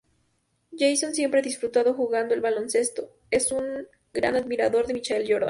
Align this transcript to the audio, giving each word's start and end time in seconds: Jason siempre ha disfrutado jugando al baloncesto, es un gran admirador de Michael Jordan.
Jason 0.75 1.13
siempre 1.13 1.41
ha 1.41 1.43
disfrutado 1.43 1.93
jugando 1.93 2.33
al 2.33 2.41
baloncesto, 2.41 3.11
es 3.29 3.51
un 3.51 3.87
gran 4.11 4.35
admirador 4.35 4.87
de 4.87 4.95
Michael 4.95 5.27
Jordan. 5.29 5.39